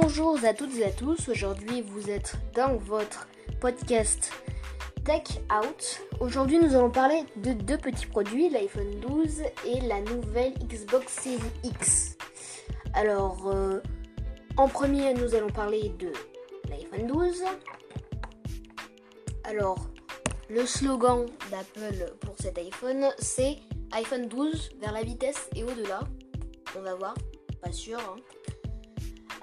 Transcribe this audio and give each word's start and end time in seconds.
Bonjour 0.00 0.36
à 0.44 0.52
toutes 0.54 0.76
et 0.78 0.86
à 0.86 0.90
tous, 0.90 1.28
aujourd'hui 1.28 1.80
vous 1.80 2.10
êtes 2.10 2.34
dans 2.56 2.74
votre 2.78 3.28
podcast 3.60 4.32
Tech 5.04 5.22
Out. 5.52 6.02
Aujourd'hui 6.18 6.58
nous 6.58 6.74
allons 6.74 6.90
parler 6.90 7.22
de 7.36 7.52
deux 7.52 7.78
petits 7.78 8.06
produits, 8.06 8.48
l'iPhone 8.50 8.90
12 8.98 9.42
et 9.64 9.80
la 9.82 10.00
nouvelle 10.00 10.52
Xbox 10.54 11.12
Series 11.12 11.38
X. 11.62 12.16
Alors 12.92 13.46
euh, 13.46 13.78
en 14.56 14.66
premier 14.66 15.14
nous 15.14 15.32
allons 15.36 15.50
parler 15.50 15.92
de 16.00 16.10
l'iPhone 16.68 17.06
12. 17.06 17.44
Alors 19.44 19.78
le 20.50 20.66
slogan 20.66 21.24
d'Apple 21.52 22.16
pour 22.18 22.34
cet 22.40 22.58
iPhone 22.58 23.10
c'est 23.20 23.58
iPhone 23.92 24.26
12 24.26 24.70
vers 24.80 24.90
la 24.90 25.04
vitesse 25.04 25.48
et 25.54 25.62
au-delà. 25.62 26.00
On 26.76 26.80
va 26.80 26.96
voir, 26.96 27.14
pas 27.62 27.70
sûr. 27.70 28.00
Hein. 28.00 28.16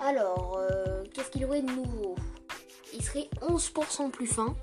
Alors, 0.04 0.58
euh, 0.58 1.04
qu'est-ce 1.14 1.30
qu'il 1.30 1.46
aurait 1.46 1.62
de 1.62 1.70
nouveau? 1.70 2.16
Il 2.91 3.04
serait 3.04 3.30
11% 3.41 4.10
plus 4.10 4.26
fin, 4.26 4.55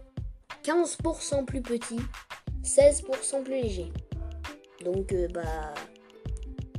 15% 0.64 1.44
plus 1.44 1.62
petit, 1.62 2.00
16% 2.64 3.44
plus 3.44 3.52
léger. 3.52 3.92
Donc, 4.84 5.12
euh, 5.12 5.28
bah, 5.32 5.74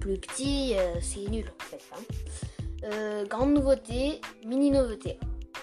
plus 0.02 0.18
petit, 0.18 0.73
euh, 0.76 0.95
c'est 1.02 1.30
nul 1.30 1.45
en 1.45 1.63
fait. 1.63 1.82
Hein. 1.94 3.23
grande 3.30 3.54
nouveauté, 3.54 4.20
mini 4.45 4.71
nouveauté. 4.71 5.18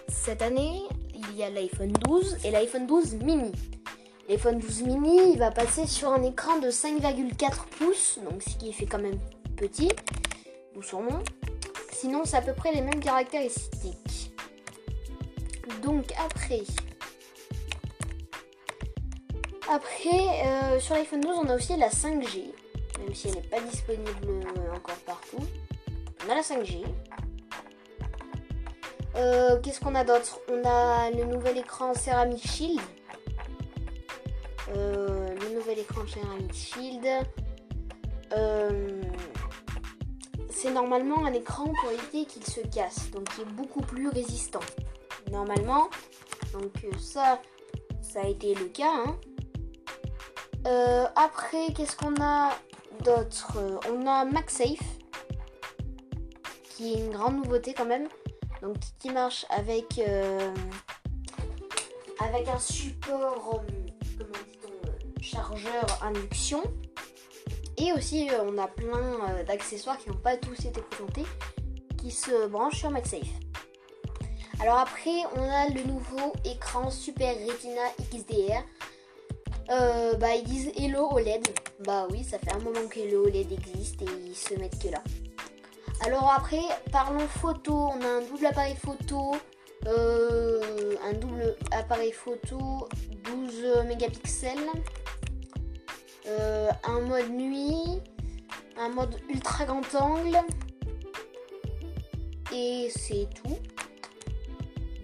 Cette 0.08 0.40
année, 0.40 0.80
il 1.14 1.36
y 1.36 1.42
a 1.42 1.50
l'iPhone 1.50 1.92
12 1.92 2.38
et 2.44 2.50
l'iPhone 2.50 2.86
12 2.86 3.16
mini. 3.16 3.52
L'iPhone 4.26 4.58
12 4.58 4.82
mini, 4.84 5.32
il 5.32 5.38
va 5.38 5.50
passer 5.50 5.86
sur 5.86 6.08
un 6.08 6.22
écran 6.22 6.60
de 6.60 6.70
5,4 6.70 7.66
pouces, 7.78 8.18
donc 8.24 8.42
ce 8.42 8.56
qui 8.56 8.72
fait 8.72 8.86
quand 8.86 8.98
même 8.98 9.18
petit, 9.54 9.90
nom. 10.94 11.22
Sinon, 11.98 12.26
c'est 12.26 12.36
à 12.36 12.42
peu 12.42 12.52
près 12.52 12.72
les 12.72 12.82
mêmes 12.82 13.00
caractéristiques. 13.00 14.30
Donc 15.82 16.12
après, 16.22 16.62
après 19.72 20.44
euh, 20.44 20.78
sur 20.78 20.94
l'iPhone 20.94 21.22
12, 21.22 21.38
on 21.44 21.48
a 21.48 21.56
aussi 21.56 21.74
la 21.76 21.88
5G, 21.88 22.52
même 22.98 23.14
si 23.14 23.28
elle 23.28 23.36
n'est 23.36 23.40
pas 23.48 23.60
disponible 23.60 24.46
encore 24.74 24.98
partout. 25.06 25.42
On 26.26 26.30
a 26.30 26.34
la 26.34 26.42
5G. 26.42 26.84
Euh, 29.16 29.58
qu'est-ce 29.62 29.80
qu'on 29.80 29.94
a 29.94 30.04
d'autre? 30.04 30.40
On 30.50 30.68
a 30.68 31.10
le 31.10 31.24
nouvel 31.24 31.56
écran 31.56 31.94
Ceramic 31.94 32.46
Shield. 32.46 32.80
Euh, 34.76 35.34
le 35.34 35.54
nouvel 35.54 35.78
écran 35.78 36.02
Ceramic 36.06 36.52
Shield. 36.52 37.06
Euh, 38.36 39.00
c'est 40.56 40.70
normalement 40.70 41.26
un 41.26 41.32
écran 41.34 41.70
pour 41.80 41.90
éviter 41.90 42.24
qu'il 42.24 42.44
se 42.44 42.60
casse, 42.60 43.10
donc 43.10 43.28
qui 43.34 43.42
est 43.42 43.52
beaucoup 43.52 43.82
plus 43.82 44.08
résistant. 44.08 44.60
Normalement, 45.30 45.90
donc 46.52 46.72
euh, 46.84 46.90
ça, 46.98 47.42
ça 48.00 48.20
a 48.22 48.26
été 48.26 48.54
le 48.54 48.66
cas. 48.66 49.04
Hein. 49.04 49.18
après, 51.14 51.72
qu'est-ce 51.74 51.96
qu'on 51.96 52.14
a 52.22 52.52
d'autre? 53.04 53.58
On 53.92 54.06
a 54.06 54.24
MagSafe, 54.24 54.98
qui 56.64 56.94
est 56.94 56.98
une 57.00 57.10
grande 57.10 57.36
nouveauté 57.36 57.74
quand 57.74 57.86
même. 57.86 58.08
Donc 58.62 58.76
qui 58.98 59.10
marche 59.10 59.44
avec, 59.50 60.00
avec 62.18 62.48
un 62.48 62.58
support 62.58 63.62
chargeur 65.20 65.86
induction. 66.02 66.62
Et 67.78 67.92
aussi, 67.92 68.30
euh, 68.30 68.42
on 68.42 68.56
a 68.58 68.68
plein 68.68 69.18
euh, 69.28 69.44
d'accessoires 69.44 69.98
qui 69.98 70.08
n'ont 70.08 70.16
pas 70.16 70.36
tous 70.36 70.64
été 70.64 70.80
présentés, 70.80 71.26
qui 71.98 72.10
se 72.10 72.46
branchent 72.46 72.78
sur 72.78 72.90
MagSafe. 72.90 73.20
Alors 74.60 74.78
après, 74.78 75.22
on 75.36 75.42
a 75.42 75.68
le 75.68 75.82
nouveau 75.82 76.32
écran 76.44 76.90
Super 76.90 77.34
Retina 77.46 77.82
XDR. 78.10 78.62
Euh, 79.68 80.14
bah, 80.14 80.34
ils 80.36 80.44
disent 80.44 80.72
Hello 80.76 81.10
OLED. 81.12 81.46
Bah 81.84 82.06
oui, 82.10 82.24
ça 82.24 82.38
fait 82.38 82.52
un 82.52 82.60
moment 82.60 82.88
que 82.88 83.00
le 83.00 83.18
OLED 83.18 83.52
existe 83.52 84.00
et 84.00 84.06
ils 84.24 84.34
se 84.34 84.54
mettent 84.54 84.82
que 84.82 84.88
là. 84.88 85.02
Alors 86.06 86.32
après, 86.34 86.62
parlons 86.90 87.26
photo. 87.28 87.74
On 87.74 88.00
a 88.00 88.08
un 88.08 88.20
double 88.22 88.46
appareil 88.46 88.76
photo. 88.76 89.32
un 89.84 91.12
double 91.12 91.56
appareil 91.72 92.12
photo 92.12 92.88
12 93.24 93.84
mégapixels. 93.86 94.70
Euh, 96.28 96.70
un 96.84 97.00
mode 97.00 97.30
nuit, 97.30 98.00
un 98.76 98.88
mode 98.88 99.14
ultra 99.28 99.64
grand 99.64 99.94
angle. 99.94 100.38
Et 102.52 102.90
c'est 102.94 103.28
tout. 103.34 103.58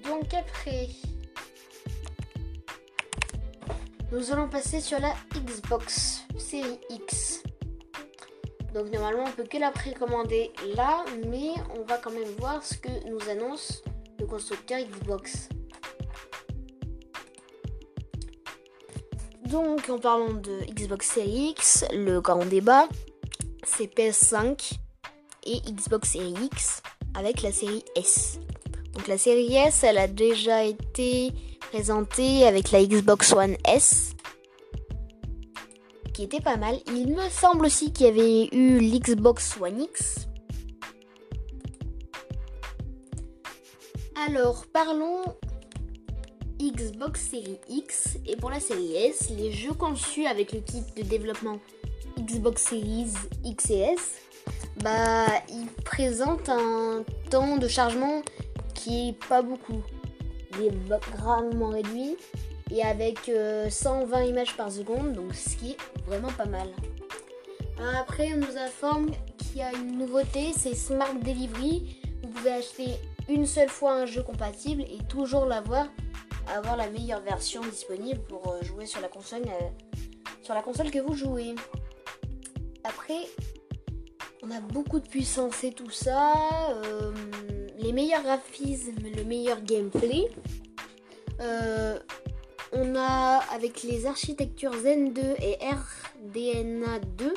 Donc 0.05 0.35
après, 0.35 0.89
nous 4.11 4.33
allons 4.33 4.49
passer 4.49 4.81
sur 4.81 4.99
la 4.99 5.15
Xbox 5.35 6.23
série 6.39 6.79
X. 6.91 7.43
Donc 8.75 8.91
normalement 8.91 9.25
on 9.27 9.31
peut 9.31 9.45
que 9.45 9.59
la 9.59 9.71
précommander 9.71 10.51
là, 10.75 11.05
mais 11.29 11.53
on 11.79 11.83
va 11.85 11.99
quand 11.99 12.11
même 12.11 12.29
voir 12.39 12.63
ce 12.63 12.75
que 12.79 12.89
nous 13.09 13.29
annonce 13.29 13.83
le 14.19 14.27
constructeur 14.27 14.81
Xbox. 14.81 15.49
Donc, 19.53 19.91
en 19.91 19.99
parlant 19.99 20.33
de 20.33 20.65
Xbox 20.73 21.13
Series 21.13 21.51
X, 21.51 21.85
le 21.93 22.23
grand 22.23 22.47
débat, 22.47 22.89
c'est 23.65 23.85
PS5 23.85 24.79
et 25.45 25.61
Xbox 25.71 26.13
Series 26.13 26.37
X 26.45 26.83
avec 27.15 27.43
la 27.43 27.53
série 27.53 27.85
S. 27.95 28.41
Donc, 28.95 29.09
la 29.09 29.19
série 29.19 29.55
S, 29.55 29.85
elle 29.85 29.99
a 29.99 30.09
déjà 30.09 30.65
été 30.65 31.33
présentée 31.71 32.47
avec 32.47 32.71
la 32.71 32.83
Xbox 32.83 33.35
One 33.35 33.57
S, 33.69 34.15
qui 36.15 36.23
était 36.23 36.41
pas 36.41 36.57
mal. 36.57 36.79
Il 36.87 37.15
me 37.15 37.29
semble 37.29 37.67
aussi 37.67 37.93
qu'il 37.93 38.07
y 38.07 38.09
avait 38.09 38.49
eu 38.53 38.79
l'Xbox 38.79 39.59
One 39.61 39.83
X. 39.83 40.29
Alors, 44.27 44.65
parlons 44.73 45.25
Xbox 46.71 47.29
Series 47.31 47.59
X 47.69 48.19
et 48.25 48.37
pour 48.37 48.49
la 48.49 48.61
série 48.61 48.95
S, 48.95 49.31
les 49.31 49.51
jeux 49.51 49.73
conçus 49.73 50.27
avec 50.27 50.53
le 50.53 50.61
kit 50.61 50.85
de 50.97 51.03
développement 51.03 51.59
Xbox 52.21 52.63
Series 52.63 53.15
X 53.45 53.71
et 53.71 53.79
S, 53.79 54.13
bah, 54.77 55.27
ils 55.49 55.67
présentent 55.85 56.49
un 56.49 57.05
temps 57.31 57.57
de 57.57 57.67
chargement 57.67 58.23
qui 58.75 59.09
est 59.09 59.27
pas 59.29 59.43
beaucoup. 59.43 59.83
Il 60.55 60.67
est 60.67 61.01
gravement 61.17 61.71
réduit 61.71 62.17
et 62.71 62.83
avec 62.85 63.31
120 63.69 64.17
euh, 64.17 64.25
images 64.25 64.57
par 64.57 64.71
seconde, 64.71 65.15
donc 65.15 65.35
ce 65.35 65.57
qui 65.57 65.73
est 65.73 65.77
vraiment 66.07 66.31
pas 66.31 66.47
mal. 66.47 66.69
Après, 68.01 68.33
on 68.35 68.37
nous 68.37 68.57
informe 68.57 69.11
qu'il 69.39 69.57
y 69.57 69.63
a 69.63 69.73
une 69.73 69.99
nouveauté, 69.99 70.53
c'est 70.57 70.75
Smart 70.75 71.15
Delivery. 71.15 71.99
Vous 72.23 72.29
pouvez 72.29 72.53
acheter 72.53 72.87
une 73.29 73.47
seule 73.47 73.69
fois 73.69 73.95
un 73.95 74.07
jeu 74.07 74.23
compatible 74.23 74.83
et 74.83 74.99
toujours 75.09 75.47
l'avoir 75.47 75.89
avoir 76.49 76.77
la 76.77 76.89
meilleure 76.91 77.21
version 77.21 77.61
disponible 77.63 78.21
pour 78.29 78.53
euh, 78.53 78.63
jouer 78.63 78.87
sur 78.87 79.01
la 79.01 79.09
console, 79.09 79.43
euh, 79.47 79.69
sur 80.43 80.55
la 80.55 80.63
console 80.63 80.91
que 80.91 80.99
vous 80.99 81.15
jouez. 81.15 81.55
Après, 82.85 83.29
on 84.43 84.51
a 84.51 84.61
beaucoup 84.61 85.01
de 85.01 85.09
puissance 85.09 85.63
et 85.65 85.73
tout 85.73 85.91
ça, 85.91 86.33
euh, 86.85 87.13
les 87.79 87.93
meilleurs 87.93 88.23
graphismes, 88.23 88.97
le 89.15 89.25
meilleur 89.25 89.61
gameplay. 89.63 90.29
on 92.75 92.97
a 92.97 93.41
avec 93.53 93.83
les 93.83 94.07
architectures 94.07 94.75
Zen 94.75 95.13
2 95.13 95.21
et 95.43 95.59
RDNA 95.63 97.01
2 97.19 97.35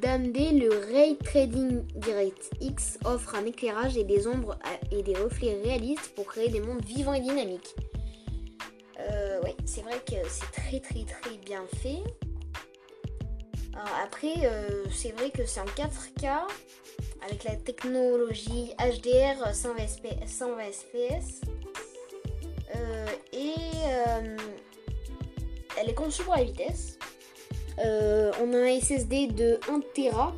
d'AMD, 0.00 0.36
le 0.36 0.92
Ray 0.92 1.16
Trading 1.16 1.82
DirectX 1.94 2.98
offre 3.04 3.34
un 3.34 3.46
éclairage 3.46 3.96
et 3.96 4.04
des 4.04 4.26
ombres 4.26 4.58
et 4.90 5.02
des 5.02 5.14
reflets 5.14 5.60
réalistes 5.62 6.12
pour 6.14 6.26
créer 6.26 6.48
des 6.48 6.60
mondes 6.60 6.84
vivants 6.84 7.14
et 7.14 7.20
dynamiques. 7.20 7.74
Euh, 9.66 9.72
c'est 9.76 9.82
vrai 9.82 10.00
que 10.06 10.28
c'est 10.28 10.50
très 10.52 10.80
très 10.80 11.04
très 11.04 11.36
bien 11.38 11.64
fait. 11.82 12.02
après, 14.02 14.34
euh, 14.44 14.84
c'est 14.90 15.12
vrai 15.12 15.30
que 15.30 15.44
c'est 15.44 15.60
en 15.60 15.66
4K 15.66 16.46
avec 17.24 17.44
la 17.44 17.56
technologie 17.56 18.72
HDR 18.78 19.54
120 19.54 19.86
FPS. 19.86 21.40
et 23.32 23.54
euh, 23.88 24.36
elle 25.78 25.90
est 25.90 25.94
conçue 25.94 26.22
pour 26.22 26.34
la 26.34 26.44
vitesse. 26.44 26.98
on 27.78 28.52
a 28.52 28.58
un 28.58 28.80
SSD 28.80 29.28
de 29.28 29.60
1 29.68 29.80
Tera 29.94 30.34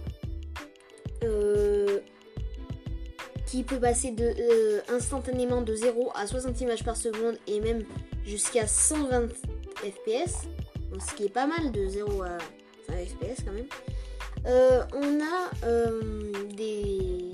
qui 3.46 3.62
peut 3.62 3.80
passer 3.80 4.10
de, 4.10 4.82
instantanément 4.92 5.62
de 5.62 5.74
0 5.74 6.10
à 6.14 6.26
60 6.26 6.60
images 6.60 6.84
par 6.84 6.96
seconde 6.96 7.38
et 7.46 7.60
même 7.60 7.84
jusqu'à 8.28 8.66
120 8.66 9.28
fps, 9.82 10.48
ce 11.00 11.14
qui 11.14 11.24
est 11.24 11.32
pas 11.32 11.46
mal 11.46 11.72
de 11.72 11.86
0 11.86 12.22
à 12.22 12.38
100 12.88 12.92
fps 12.92 13.44
quand 13.44 13.52
même. 13.52 13.66
Euh, 14.46 14.82
on 14.94 15.20
a 15.20 15.66
euh, 15.66 16.32
des, 16.54 17.30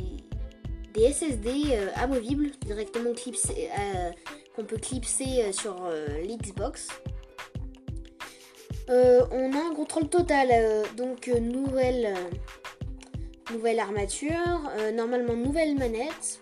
des 0.95 1.13
SSD 1.13 1.77
amovibles 1.97 2.53
directement 2.65 3.13
clipsés, 3.13 3.69
qu'on 4.55 4.65
peut 4.65 4.79
clipser 4.79 5.53
sur 5.53 5.89
l'Xbox. 6.23 6.89
on 8.89 9.53
a 9.53 9.71
un 9.71 9.75
contrôle 9.75 10.09
total, 10.09 10.49
donc 10.97 11.27
nouvelle, 11.27 12.15
nouvelle 13.51 13.81
armature, 13.81 14.71
normalement 14.95 15.35
nouvelle 15.35 15.77
manette. 15.77 16.41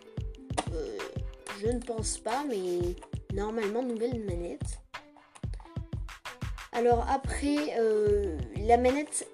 je 1.60 1.68
ne 1.68 1.80
pense 1.80 2.18
pas, 2.18 2.44
mais 2.48 2.94
normalement 3.32 3.82
nouvelle 3.82 4.24
manette. 4.24 4.80
Alors 6.72 7.06
après, 7.10 7.56
euh, 7.78 8.38
la 8.66 8.78
manette, 8.78 9.28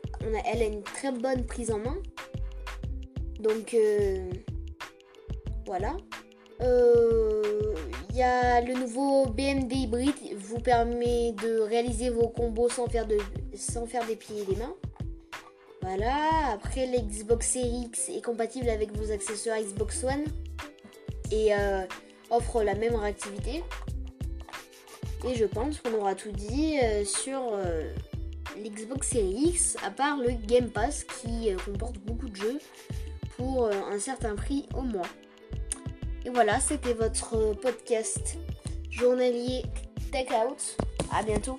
elle 0.44 0.62
a 0.62 0.66
une 0.66 0.82
très 0.82 1.12
bonne 1.12 1.46
prise 1.46 1.70
en 1.70 1.78
main. 1.78 1.96
Donc 3.38 3.74
euh, 3.74 4.30
voilà. 5.66 5.96
Il 6.60 6.66
euh, 6.66 7.74
y 8.12 8.22
a 8.22 8.60
le 8.60 8.74
nouveau 8.74 9.26
BMD 9.26 9.72
hybride, 9.72 10.14
vous 10.36 10.58
permet 10.58 11.32
de 11.32 11.60
réaliser 11.60 12.10
vos 12.10 12.28
combos 12.28 12.68
sans 12.68 12.88
faire, 12.88 13.06
de, 13.06 13.16
sans 13.54 13.86
faire 13.86 14.04
des 14.06 14.16
pieds 14.16 14.42
et 14.42 14.44
des 14.44 14.56
mains. 14.56 14.74
Voilà, 15.82 16.50
après 16.52 16.86
l'Xbox 16.86 17.52
Series 17.52 17.84
X 17.86 18.08
est 18.08 18.24
compatible 18.24 18.68
avec 18.68 18.94
vos 18.96 19.12
accessoires 19.12 19.58
Xbox 19.60 20.02
One 20.02 20.24
et 21.30 21.52
offre 22.30 22.62
la 22.62 22.74
même 22.74 22.94
réactivité. 22.94 23.62
Et 25.26 25.34
je 25.34 25.44
pense 25.44 25.80
qu'on 25.80 25.94
aura 25.94 26.14
tout 26.14 26.30
dit 26.30 26.78
euh, 26.82 27.04
sur 27.04 27.40
euh, 27.52 27.92
l'Xbox 28.56 29.08
Series 29.08 29.48
X, 29.48 29.76
à 29.84 29.90
part 29.90 30.16
le 30.18 30.30
Game 30.46 30.70
Pass 30.70 31.04
qui 31.04 31.50
euh, 31.50 31.56
comporte 31.64 31.98
beaucoup 31.98 32.28
de 32.28 32.36
jeux 32.36 32.58
pour 33.36 33.68
un 33.68 34.00
certain 34.00 34.34
prix 34.34 34.66
au 34.76 34.82
mois. 34.82 35.06
Et 36.24 36.30
voilà, 36.30 36.58
c'était 36.58 36.92
votre 36.92 37.52
podcast 37.54 38.36
journalier 38.90 39.62
Take 40.10 40.34
Out. 40.34 40.76
À 41.12 41.22
bientôt. 41.22 41.58